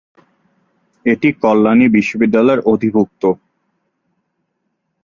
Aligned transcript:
এটি 1.05 1.29
কল্যাণী 1.43 1.85
বিশ্ববিদ্যালয়ের 1.95 2.59
অধিভুক্ত। 2.65 3.23